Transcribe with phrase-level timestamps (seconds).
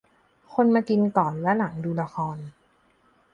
[0.53, 2.37] คนมากินก่อนและหลังดูละคร